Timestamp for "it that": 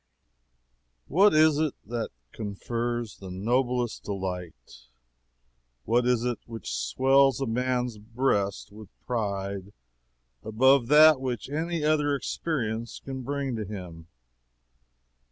1.59-2.09